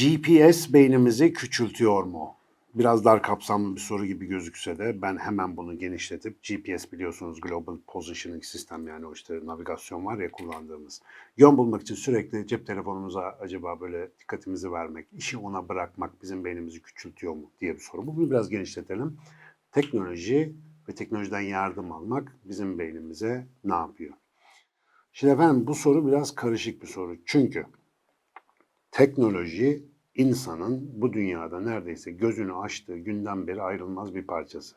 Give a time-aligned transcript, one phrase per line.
[0.00, 2.39] GPS beynimizi küçültüyor mu?
[2.74, 7.76] Biraz dar kapsamlı bir soru gibi gözükse de ben hemen bunu genişletip GPS biliyorsunuz Global
[7.86, 11.02] Positioning System yani o işte navigasyon var ya kullandığımız.
[11.36, 16.82] Yön bulmak için sürekli cep telefonumuza acaba böyle dikkatimizi vermek, işi ona bırakmak bizim beynimizi
[16.82, 18.06] küçültüyor mu diye bir soru.
[18.06, 19.16] Bunu biraz genişletelim.
[19.72, 20.54] Teknoloji
[20.88, 24.14] ve teknolojiden yardım almak bizim beynimize ne yapıyor?
[25.12, 27.16] Şimdi efendim bu soru biraz karışık bir soru.
[27.26, 27.66] Çünkü
[28.90, 34.76] teknoloji insanın bu dünyada neredeyse gözünü açtığı günden beri ayrılmaz bir parçası.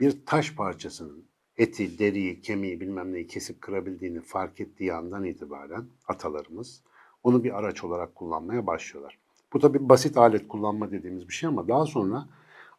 [0.00, 1.24] Bir taş parçasının
[1.56, 6.82] eti, deriyi, kemiği bilmem neyi kesip kırabildiğini fark ettiği andan itibaren atalarımız
[7.22, 9.18] onu bir araç olarak kullanmaya başlıyorlar.
[9.52, 12.28] Bu tabi basit alet kullanma dediğimiz bir şey ama daha sonra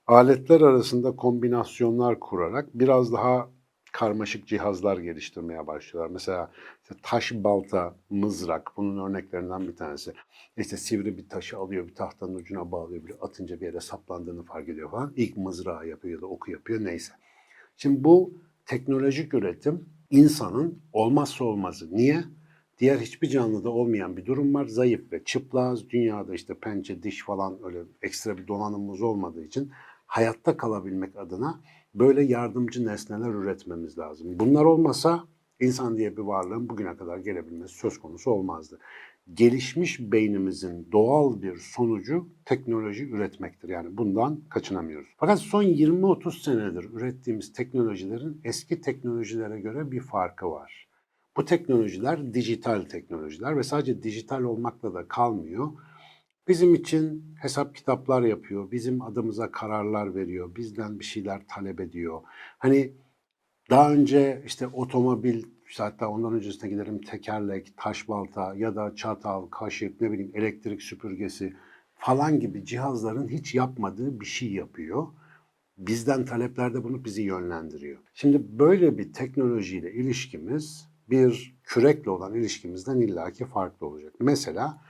[0.07, 3.49] aletler arasında kombinasyonlar kurarak biraz daha
[3.95, 6.11] karmaşık cihazlar geliştirmeye başlıyorlar.
[6.11, 6.51] Mesela
[6.83, 10.13] işte taş balta, mızrak bunun örneklerinden bir tanesi.
[10.57, 14.69] İşte sivri bir taşı alıyor, bir tahtanın ucuna bağlıyor, bir atınca bir yere saplandığını fark
[14.69, 15.13] ediyor falan.
[15.15, 17.13] İlk mızrağı yapıyor ya da oku yapıyor neyse.
[17.77, 18.33] Şimdi bu
[18.65, 21.95] teknolojik üretim insanın olmazsa olmazı.
[21.95, 22.23] Niye?
[22.79, 24.65] Diğer hiçbir canlıda olmayan bir durum var.
[24.65, 25.89] Zayıf ve çıplaz.
[25.89, 29.71] Dünyada işte pençe, diş falan öyle ekstra bir donanımımız olmadığı için
[30.05, 31.61] hayatta kalabilmek adına
[31.95, 34.39] böyle yardımcı nesneler üretmemiz lazım.
[34.39, 35.23] Bunlar olmasa
[35.59, 38.79] insan diye bir varlığın bugüne kadar gelebilmesi söz konusu olmazdı.
[39.33, 43.69] Gelişmiş beynimizin doğal bir sonucu teknoloji üretmektir.
[43.69, 45.07] Yani bundan kaçınamıyoruz.
[45.17, 50.87] Fakat son 20-30 senedir ürettiğimiz teknolojilerin eski teknolojilere göre bir farkı var.
[51.37, 55.71] Bu teknolojiler dijital teknolojiler ve sadece dijital olmakla da kalmıyor.
[56.47, 62.21] Bizim için hesap kitaplar yapıyor, bizim adımıza kararlar veriyor, bizden bir şeyler talep ediyor.
[62.57, 62.93] Hani
[63.69, 69.47] daha önce işte otomobil, işte hatta ondan öncesine gidelim tekerlek, taş balta ya da çatal,
[69.47, 71.53] kaşık, ne bileyim elektrik süpürgesi
[71.95, 75.07] falan gibi cihazların hiç yapmadığı bir şey yapıyor.
[75.77, 77.99] Bizden taleplerde bunu bizi yönlendiriyor.
[78.13, 84.13] Şimdi böyle bir teknolojiyle ilişkimiz bir kürekle olan ilişkimizden illaki farklı olacak.
[84.19, 84.81] Mesela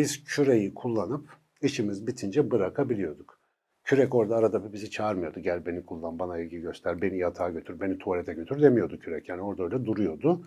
[0.00, 1.28] biz küreyi kullanıp
[1.62, 3.40] işimiz bitince bırakabiliyorduk.
[3.84, 5.40] Kürek orada arada bir bizi çağırmıyordu.
[5.40, 9.28] Gel beni kullan, bana ilgi göster, beni yatağa götür, beni tuvalete götür demiyordu kürek.
[9.28, 10.46] Yani orada öyle duruyordu.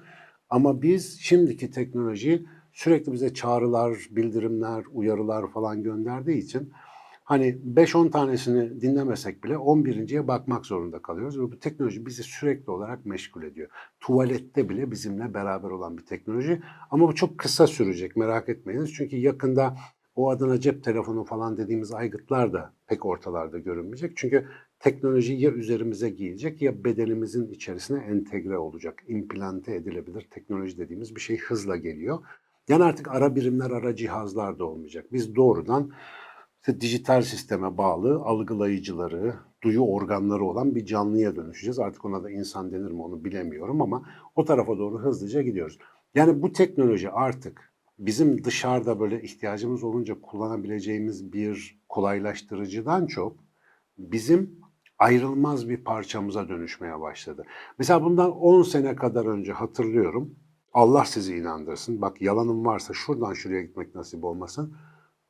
[0.50, 6.72] Ama biz şimdiki teknoloji sürekli bize çağrılar, bildirimler, uyarılar falan gönderdiği için
[7.34, 11.40] hani 5-10 tanesini dinlemesek bile 11.ye bakmak zorunda kalıyoruz.
[11.40, 13.70] Ve bu teknoloji bizi sürekli olarak meşgul ediyor.
[14.00, 16.62] Tuvalette bile bizimle beraber olan bir teknoloji.
[16.92, 18.94] Ama bu çok kısa sürecek merak etmeyiniz.
[18.94, 19.78] Çünkü yakında
[20.16, 24.12] o adına cep telefonu falan dediğimiz aygıtlar da pek ortalarda görünmeyecek.
[24.16, 24.48] Çünkü
[24.80, 29.04] teknoloji ya üzerimize giyilecek ya bedenimizin içerisine entegre olacak.
[29.08, 32.20] implante edilebilir teknoloji dediğimiz bir şey hızla geliyor.
[32.68, 35.06] Yani artık ara birimler, ara cihazlar da olmayacak.
[35.12, 35.92] Biz doğrudan
[36.68, 41.80] işte dijital sisteme bağlı algılayıcıları, duyu organları olan bir canlıya dönüşeceğiz.
[41.80, 44.04] Artık ona da insan denir mi onu bilemiyorum ama
[44.36, 45.80] o tarafa doğru hızlıca gidiyoruz.
[46.16, 53.38] Yani bu teknoloji artık bizim dışarıda böyle ihtiyacımız olunca kullanabileceğimiz bir kolaylaştırıcıdan çok
[53.98, 54.60] bizim
[55.00, 57.46] ayrılmaz bir parçamıza dönüşmeye başladı.
[57.80, 60.36] Mesela bundan 10 sene kadar önce hatırlıyorum.
[60.74, 62.02] Allah sizi inandırsın.
[62.02, 64.76] Bak yalanım varsa şuradan şuraya gitmek nasip olmasın.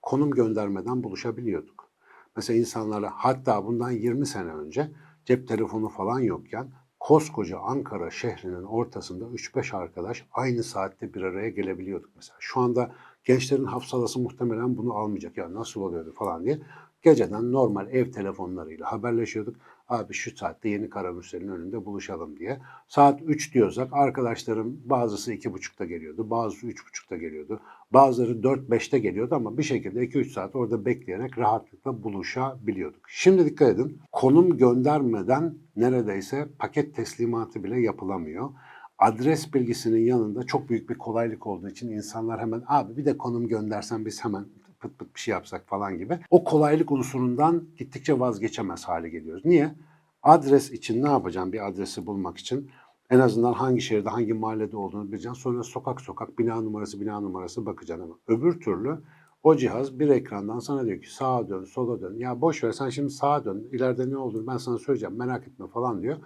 [0.03, 1.89] Konum göndermeden buluşabiliyorduk.
[2.35, 4.91] Mesela insanlarla hatta bundan 20 sene önce
[5.25, 12.09] cep telefonu falan yokken koskoca Ankara şehrinin ortasında 3-5 arkadaş aynı saatte bir araya gelebiliyorduk
[12.15, 12.37] mesela.
[12.39, 12.91] Şu anda
[13.23, 15.37] gençlerin hafsalası muhtemelen bunu almayacak.
[15.37, 16.59] Ya nasıl oluyordu falan diye.
[17.01, 19.55] Geceden normal ev telefonlarıyla haberleşiyorduk.
[19.87, 22.59] Abi şu saatte yeni Karamürsel'in önünde buluşalım diye.
[22.87, 27.59] Saat 3 diyorsak arkadaşlarım bazısı 2.30'da geliyordu, bazısı 3.30'da geliyordu.
[27.91, 33.01] Bazıları 4-5'te geliyordu ama bir şekilde 2-3 saat orada bekleyerek rahatlıkla buluşabiliyorduk.
[33.09, 38.49] Şimdi dikkat edin konum göndermeden neredeyse paket teslimatı bile yapılamıyor
[38.97, 43.47] adres bilgisinin yanında çok büyük bir kolaylık olduğu için insanlar hemen abi bir de konum
[43.47, 44.45] göndersen biz hemen
[44.83, 46.19] pıt pıt bir şey yapsak falan gibi.
[46.29, 49.45] O kolaylık unsurundan gittikçe vazgeçemez hale geliyoruz.
[49.45, 49.75] Niye?
[50.23, 52.71] Adres için ne yapacağım bir adresi bulmak için?
[53.09, 55.41] En azından hangi şehirde, hangi mahallede olduğunu bileceksin.
[55.41, 58.97] Sonra sokak sokak, bina numarası, bina numarası bakacaksın ama öbür türlü
[59.43, 62.15] o cihaz bir ekrandan sana diyor ki sağa dön, sola dön.
[62.17, 65.67] Ya boş ver sen şimdi sağa dön, ileride ne olduğunu ben sana söyleyeceğim merak etme
[65.67, 66.17] falan diyor.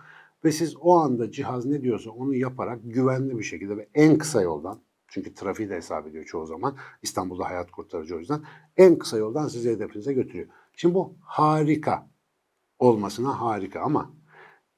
[0.43, 4.41] Ve siz o anda cihaz ne diyorsa onu yaparak güvenli bir şekilde ve en kısa
[4.41, 6.77] yoldan çünkü trafiği de hesap ediyor çoğu zaman.
[7.01, 8.41] İstanbul'da hayat kurtarıcı o yüzden.
[8.77, 10.47] En kısa yoldan sizi hedefinize götürüyor.
[10.73, 12.07] Şimdi bu harika
[12.79, 14.13] olmasına harika ama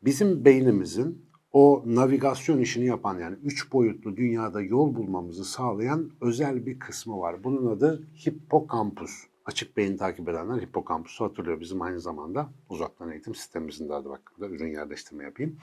[0.01, 6.79] bizim beynimizin o navigasyon işini yapan yani üç boyutlu dünyada yol bulmamızı sağlayan özel bir
[6.79, 7.43] kısmı var.
[7.43, 9.11] Bunun adı hipokampus.
[9.45, 11.59] Açık beyin takip edenler hipokampusu hatırlıyor.
[11.59, 15.57] Bizim aynı zamanda uzaktan eğitim sistemimizin de adı bak burada ürün yerleştirme yapayım.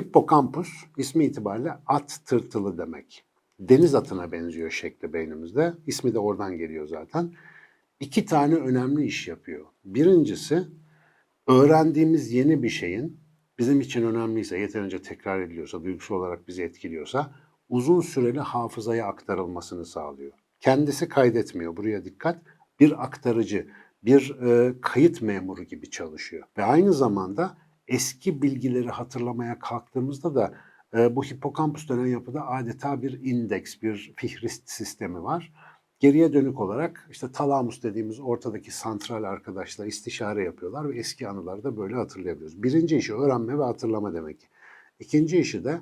[0.00, 3.25] Hippokampus ismi itibariyle at tırtılı demek.
[3.60, 5.74] Deniz atına benziyor şekli beynimizde.
[5.86, 7.32] İsmi de oradan geliyor zaten.
[8.00, 9.66] İki tane önemli iş yapıyor.
[9.84, 10.64] Birincisi
[11.46, 13.20] öğrendiğimiz yeni bir şeyin
[13.58, 17.34] bizim için önemliyse, yeterince tekrar ediliyorsa, duygusal olarak bizi etkiliyorsa
[17.68, 20.32] uzun süreli hafızaya aktarılmasını sağlıyor.
[20.60, 21.76] Kendisi kaydetmiyor.
[21.76, 22.42] Buraya dikkat.
[22.80, 23.68] Bir aktarıcı,
[24.02, 26.46] bir e, kayıt memuru gibi çalışıyor.
[26.58, 27.58] Ve aynı zamanda
[27.88, 30.54] eski bilgileri hatırlamaya kalktığımızda da
[30.96, 35.52] bu hipokampus denen yapıda adeta bir indeks, bir fihrist sistemi var.
[36.00, 41.76] Geriye dönük olarak işte talamus dediğimiz ortadaki santral arkadaşlar istişare yapıyorlar ve eski anıları da
[41.76, 42.62] böyle hatırlayabiliyoruz.
[42.62, 44.50] Birinci işi öğrenme ve hatırlama demek.
[45.00, 45.80] İkinci işi de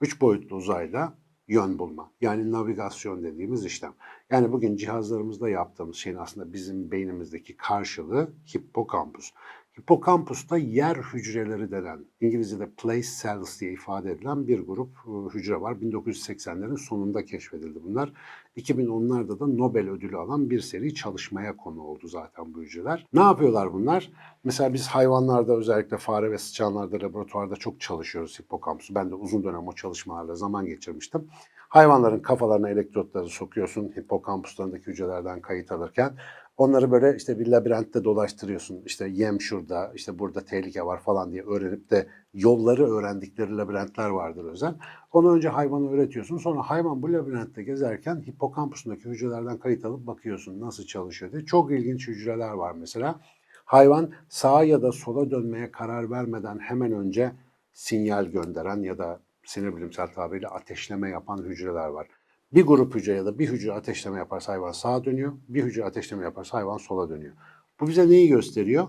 [0.00, 1.14] üç boyutlu uzayda
[1.48, 2.12] yön bulma.
[2.20, 3.94] Yani navigasyon dediğimiz işlem.
[4.30, 9.32] Yani bugün cihazlarımızda yaptığımız şeyin aslında bizim beynimizdeki karşılığı hipokampus.
[9.78, 15.72] Hipokampusta yer hücreleri denen, İngilizce'de place cells diye ifade edilen bir grup e, hücre var.
[15.72, 18.12] 1980'lerin sonunda keşfedildi bunlar.
[18.56, 23.06] 2010'larda da Nobel ödülü alan bir seri çalışmaya konu oldu zaten bu hücreler.
[23.12, 24.12] Ne yapıyorlar bunlar?
[24.44, 28.94] Mesela biz hayvanlarda özellikle fare ve sıçanlarda laboratuvarda çok çalışıyoruz hipokampusu.
[28.94, 31.28] Ben de uzun dönem o çalışmalarla zaman geçirmiştim.
[31.68, 36.12] Hayvanların kafalarına elektrotları sokuyorsun hipokampuslarındaki hücrelerden kayıt alırken.
[36.58, 38.82] Onları böyle işte bir labirentte dolaştırıyorsun.
[38.86, 44.44] İşte yem şurada, işte burada tehlike var falan diye öğrenip de yolları öğrendikleri labirentler vardır
[44.44, 44.74] özel.
[45.12, 46.36] Onu önce hayvana öğretiyorsun.
[46.36, 51.44] Sonra hayvan bu labirentte gezerken hipokampusundaki hücrelerden kayıt alıp bakıyorsun nasıl çalışıyor diye.
[51.44, 53.20] Çok ilginç hücreler var mesela.
[53.64, 57.32] Hayvan sağa ya da sola dönmeye karar vermeden hemen önce
[57.72, 62.06] sinyal gönderen ya da sinir bilimsel tabiriyle ateşleme yapan hücreler var.
[62.52, 66.24] Bir grup hücre ya da bir hücre ateşleme yaparsa hayvan sağa dönüyor, bir hücre ateşleme
[66.24, 67.34] yaparsa hayvan sola dönüyor.
[67.80, 68.88] Bu bize neyi gösteriyor?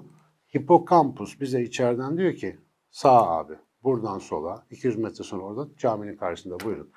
[0.57, 2.57] Hipokampus bize içeriden diyor ki
[2.91, 3.53] sağ abi
[3.83, 6.89] buradan sola 200 metre sonra orada caminin karşısında buyurun.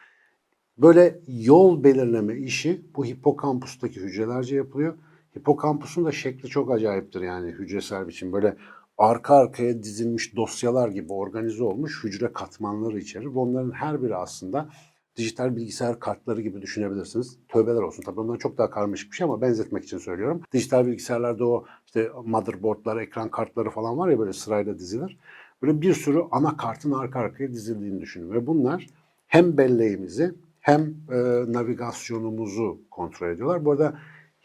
[0.79, 4.94] Böyle yol belirleme işi bu hipokampustaki hücrelerce yapılıyor.
[5.38, 8.32] Hipokampusun da şekli çok acayiptir yani hücresel biçim.
[8.32, 8.56] Böyle
[8.99, 13.26] arka arkaya dizilmiş dosyalar gibi organize olmuş hücre katmanları içerir.
[13.26, 14.69] Ve onların her biri aslında
[15.17, 17.38] dijital bilgisayar kartları gibi düşünebilirsiniz.
[17.49, 20.43] Tövbeler olsun tabii ondan çok daha karmaşık bir şey ama benzetmek için söylüyorum.
[20.53, 25.19] Dijital bilgisayarlarda o işte motherboardlar, ekran kartları falan var ya böyle sırayla dizilir.
[25.62, 28.32] Böyle bir sürü anakartın arka arkaya dizildiğini düşünün.
[28.32, 28.87] Ve bunlar
[29.26, 30.81] hem belleğimizi hem
[31.11, 31.17] e,
[31.53, 33.65] navigasyonumuzu kontrol ediyorlar.
[33.65, 33.99] Bu arada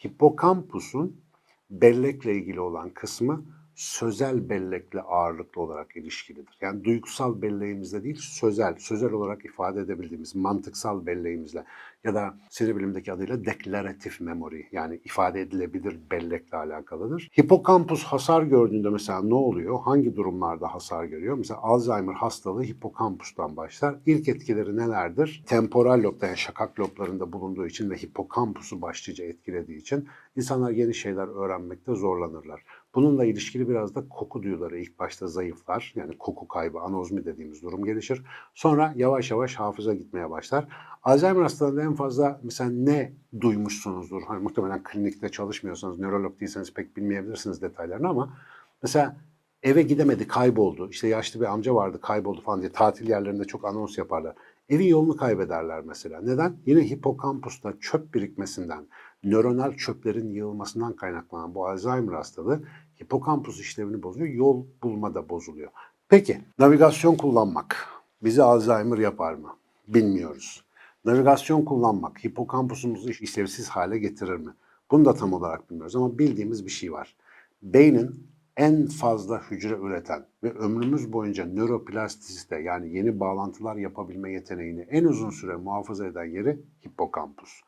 [0.06, 1.18] hipokampusun
[1.70, 3.46] bellekle ilgili olan kısmı
[3.78, 6.58] sözel bellekle ağırlıklı olarak ilişkilidir.
[6.62, 11.64] Yani duygusal belleğimizle değil, sözel, sözel olarak ifade edebildiğimiz mantıksal belleğimizle
[12.04, 17.30] ya da sinir bilimdeki adıyla deklaratif memory yani ifade edilebilir bellekle alakalıdır.
[17.40, 19.80] Hipokampus hasar gördüğünde mesela ne oluyor?
[19.80, 21.38] Hangi durumlarda hasar görüyor?
[21.38, 23.96] Mesela Alzheimer hastalığı hipokampustan başlar.
[24.06, 25.44] İlk etkileri nelerdir?
[25.48, 31.28] Temporal lobda yani şakak loblarında bulunduğu için ve hipokampusu başlıca etkilediği için insanlar yeni şeyler
[31.28, 32.64] öğrenmekte zorlanırlar.
[32.98, 35.94] Bununla ilişkili biraz da koku duyuları ilk başta zayıflar.
[35.96, 38.24] Yani koku kaybı, anozmi dediğimiz durum gelişir.
[38.56, 40.68] Sonra yavaş yavaş hafıza gitmeye başlar.
[41.04, 44.22] Alzheimer hastalığında en fazla mesela ne duymuşsunuzdur?
[44.22, 48.34] Hani muhtemelen klinikte çalışmıyorsanız, nörolog değilseniz pek bilmeyebilirsiniz detaylarını ama
[48.84, 49.18] mesela
[49.64, 50.90] eve gidemedi, kayboldu.
[50.90, 54.36] İşte yaşlı bir amca vardı, kayboldu falan diye tatil yerlerinde çok anons yaparlar.
[54.70, 56.22] Evin yolunu kaybederler mesela.
[56.22, 56.58] Neden?
[56.66, 58.88] Yine hipokampusta çöp birikmesinden,
[59.24, 62.62] nöronal çöplerin yığılmasından kaynaklanan bu Alzheimer hastalığı
[63.02, 65.72] hipokampus işlevini bozuyor, yol bulma da bozuluyor.
[66.10, 67.88] Peki, navigasyon kullanmak
[68.24, 69.56] bizi Alzheimer yapar mı?
[69.88, 70.64] Bilmiyoruz.
[71.06, 74.52] Navigasyon kullanmak hipokampusumuzu işlevsiz hale getirir mi?
[74.92, 77.16] Bunu da tam olarak bilmiyoruz ama bildiğimiz bir şey var.
[77.62, 78.28] Beynin
[78.58, 85.30] en fazla hücre üreten ve ömrümüz boyunca nöroplastisite yani yeni bağlantılar yapabilme yeteneğini en uzun
[85.30, 87.62] süre muhafaza eden yeri hipokampus.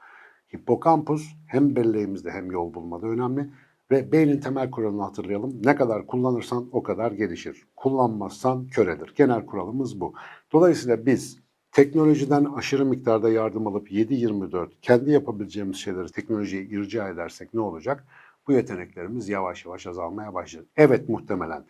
[0.54, 3.50] Hipokampus hem belleğimizde hem yol bulmada önemli
[3.92, 5.62] ve beynin temel kuralını hatırlayalım.
[5.64, 7.68] Ne kadar kullanırsan o kadar gelişir.
[7.76, 9.14] Kullanmazsan köredir.
[9.16, 10.14] Genel kuralımız bu.
[10.54, 11.40] Dolayısıyla biz
[11.72, 18.08] teknolojiden aşırı miktarda yardım alıp 7-24 kendi yapabileceğimiz şeyleri teknolojiye irca edersek ne olacak?
[18.48, 20.72] Bu yeteneklerimiz yavaş yavaş azalmaya başlayacak.
[20.78, 21.66] Evet muhtemelen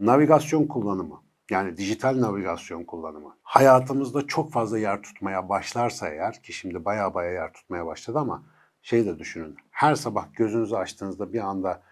[0.00, 3.36] navigasyon kullanımı Yani dijital navigasyon kullanımı.
[3.42, 8.42] Hayatımızda çok fazla yer tutmaya başlarsa eğer ki şimdi baya baya yer tutmaya başladı ama
[8.84, 9.56] şey de düşünün.
[9.70, 11.82] Her sabah gözünüzü açtığınızda bir anda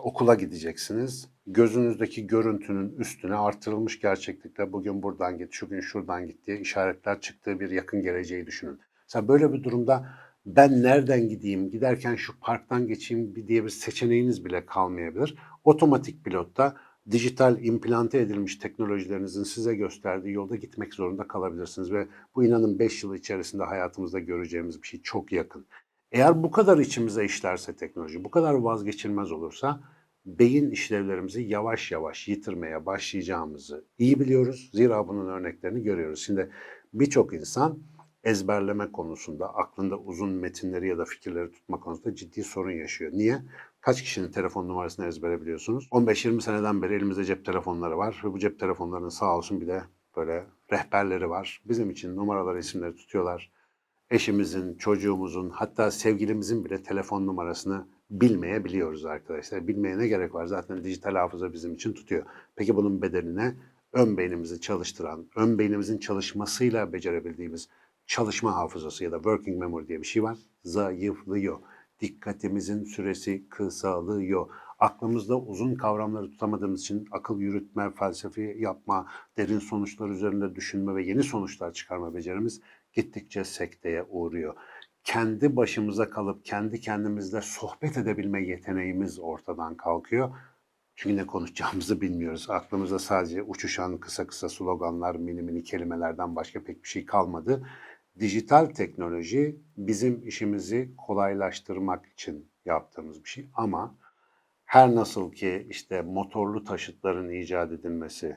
[0.00, 1.28] okula gideceksiniz.
[1.46, 7.60] Gözünüzdeki görüntünün üstüne artırılmış gerçeklikte bugün buradan git, şu gün şuradan git diye işaretler çıktığı
[7.60, 8.80] bir yakın geleceği düşünün.
[9.08, 10.08] Mesela böyle bir durumda
[10.46, 15.38] ben nereden gideyim, giderken şu parktan geçeyim diye bir seçeneğiniz bile kalmayabilir.
[15.64, 16.76] Otomatik pilotta
[17.10, 23.14] dijital implante edilmiş teknolojilerinizin size gösterdiği yolda gitmek zorunda kalabilirsiniz ve bu inanın 5 yıl
[23.14, 25.66] içerisinde hayatımızda göreceğimiz bir şey çok yakın.
[26.12, 29.80] Eğer bu kadar içimize işlerse teknoloji, bu kadar vazgeçilmez olursa
[30.26, 34.70] beyin işlevlerimizi yavaş yavaş yitirmeye başlayacağımızı iyi biliyoruz.
[34.72, 36.22] Zira bunun örneklerini görüyoruz.
[36.22, 36.50] Şimdi
[36.92, 37.78] birçok insan
[38.24, 43.12] ezberleme konusunda, aklında uzun metinleri ya da fikirleri tutma konusunda ciddi sorun yaşıyor.
[43.14, 43.38] Niye?
[43.80, 45.88] Kaç kişinin telefon numarasını ezbere biliyorsunuz?
[45.90, 49.82] 15-20 seneden beri elimizde cep telefonları var ve bu cep telefonlarının sağ olsun bir de
[50.16, 51.62] böyle rehberleri var.
[51.68, 53.52] Bizim için numaralar, isimleri tutuyorlar.
[54.12, 59.68] Eşimizin, çocuğumuzun, hatta sevgilimizin bile telefon numarasını bilmeyebiliyoruz arkadaşlar.
[59.68, 60.46] Bilmeye ne gerek var?
[60.46, 62.24] Zaten dijital hafıza bizim için tutuyor.
[62.56, 63.54] Peki bunun bedeline
[63.92, 67.68] ön beynimizi çalıştıran, ön beynimizin çalışmasıyla becerebildiğimiz
[68.06, 70.38] çalışma hafızası ya da working memory diye bir şey var.
[70.64, 71.58] Zayıflıyor.
[72.00, 74.46] Dikkatimizin süresi kısalıyor.
[74.82, 81.22] Aklımızda uzun kavramları tutamadığımız için akıl yürütme, felsefi yapma, derin sonuçlar üzerinde düşünme ve yeni
[81.22, 82.60] sonuçlar çıkarma becerimiz
[82.92, 84.54] gittikçe sekteye uğruyor.
[85.04, 90.30] Kendi başımıza kalıp kendi kendimizle sohbet edebilme yeteneğimiz ortadan kalkıyor.
[90.96, 92.50] Çünkü ne konuşacağımızı bilmiyoruz.
[92.50, 97.66] Aklımızda sadece uçuşan kısa kısa sloganlar, mini mini kelimelerden başka pek bir şey kalmadı.
[98.18, 104.01] Dijital teknoloji bizim işimizi kolaylaştırmak için yaptığımız bir şey ama
[104.72, 108.36] her nasıl ki işte motorlu taşıtların icat edilmesi,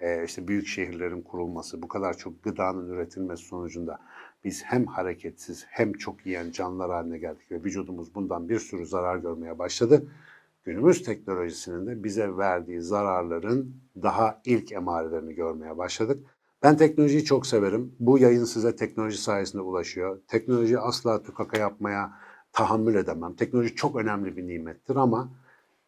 [0.00, 3.98] e, işte büyük şehirlerin kurulması, bu kadar çok gıdanın üretilmesi sonucunda
[4.44, 9.16] biz hem hareketsiz hem çok yiyen canlılar haline geldik ve vücudumuz bundan bir sürü zarar
[9.16, 10.06] görmeye başladı.
[10.64, 16.26] Günümüz teknolojisinin de bize verdiği zararların daha ilk emarelerini görmeye başladık.
[16.62, 17.96] Ben teknolojiyi çok severim.
[18.00, 20.20] Bu yayın size teknoloji sayesinde ulaşıyor.
[20.28, 22.12] Teknoloji asla tükaka yapmaya
[22.52, 23.34] tahammül edemem.
[23.34, 25.43] Teknoloji çok önemli bir nimettir ama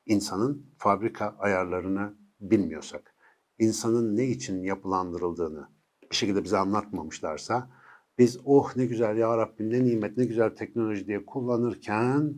[0.06, 3.14] insanın fabrika ayarlarını bilmiyorsak,
[3.58, 5.68] insanın ne için yapılandırıldığını
[6.10, 7.70] bir şekilde bize anlatmamışlarsa
[8.18, 12.34] biz oh ne güzel ya Rabbim ne nimet ne güzel teknoloji diye kullanırken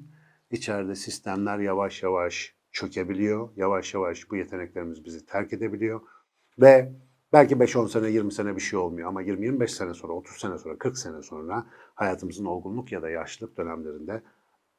[0.50, 3.48] içeride sistemler yavaş yavaş çökebiliyor.
[3.56, 6.00] Yavaş yavaş bu yeteneklerimiz bizi terk edebiliyor.
[6.60, 6.92] Ve
[7.32, 10.78] belki 5-10 sene 20 sene bir şey olmuyor ama 20-25 sene sonra 30 sene sonra
[10.78, 14.22] 40 sene sonra hayatımızın olgunluk ya da yaşlılık dönemlerinde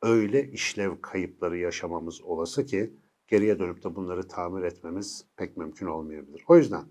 [0.02, 2.94] öyle işlev kayıpları yaşamamız olası ki
[3.28, 6.44] geriye dönüp de bunları tamir etmemiz pek mümkün olmayabilir.
[6.48, 6.84] O yüzden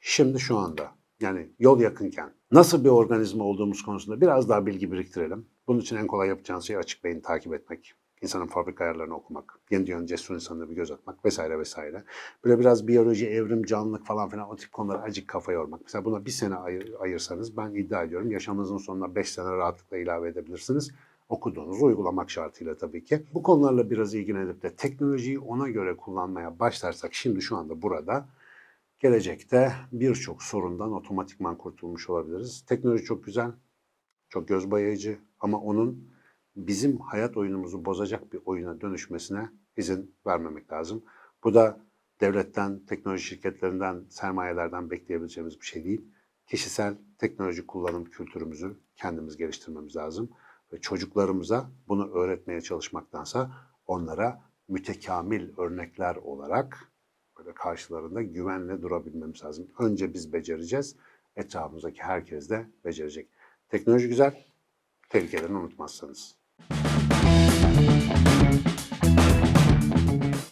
[0.00, 0.90] şimdi şu anda
[1.20, 5.46] yani yol yakınken nasıl bir organizma olduğumuz konusunda biraz daha bilgi biriktirelim.
[5.66, 7.94] Bunun için en kolay yapacağınız şey açık beyin takip etmek.
[8.22, 12.04] insanın fabrika ayarlarını okumak, yeni dünyanın cesur insanına bir göz atmak vesaire vesaire.
[12.44, 15.80] Böyle biraz biyoloji, evrim, canlılık falan filan o tip konulara acık kafa yormak.
[15.84, 20.28] Mesela buna bir sene ayır, ayırsanız ben iddia ediyorum yaşamınızın sonuna beş sene rahatlıkla ilave
[20.28, 20.90] edebilirsiniz
[21.32, 23.22] okuduğunuzu uygulamak şartıyla tabii ki.
[23.34, 28.28] Bu konularla biraz ilgilenip de teknolojiyi ona göre kullanmaya başlarsak şimdi şu anda burada
[28.98, 32.64] gelecekte birçok sorundan otomatikman kurtulmuş olabiliriz.
[32.68, 33.52] Teknoloji çok güzel,
[34.28, 36.12] çok göz bayayıcı ama onun
[36.56, 41.04] bizim hayat oyunumuzu bozacak bir oyuna dönüşmesine izin vermemek lazım.
[41.44, 41.80] Bu da
[42.20, 46.04] devletten, teknoloji şirketlerinden, sermayelerden bekleyebileceğimiz bir şey değil.
[46.46, 50.30] Kişisel teknoloji kullanım kültürümüzü kendimiz geliştirmemiz lazım
[50.72, 53.50] ve çocuklarımıza bunu öğretmeye çalışmaktansa
[53.86, 56.92] onlara mütekamil örnekler olarak
[57.38, 59.70] böyle karşılarında güvenle durabilmemiz lazım.
[59.78, 60.96] Önce biz becereceğiz,
[61.36, 63.28] etrafımızdaki herkes de becerecek.
[63.68, 64.44] Teknoloji güzel,
[65.08, 66.41] tehlikelerini unutmazsanız.